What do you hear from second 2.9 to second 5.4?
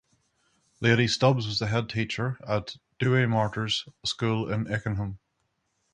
Douay Martyrs School in Ickenham.